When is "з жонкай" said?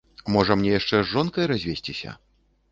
1.03-1.45